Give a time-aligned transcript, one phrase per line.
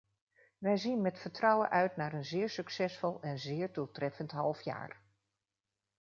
[0.57, 5.01] Wij zien met vertrouwen uit naar een zeer succesvol en zeer doeltreffend halfjaar.